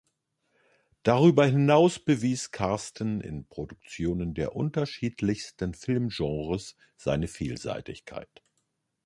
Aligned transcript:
Darüber 1.03 1.45
hinaus 1.45 1.99
bewies 1.99 2.49
Carsten 2.49 3.21
in 3.21 3.45
Produktionen 3.47 4.33
der 4.33 4.55
unterschiedlichsten 4.55 5.75
Filmgenres 5.75 6.75
seine 6.97 7.27
Vielseitigkeit. 7.27 8.41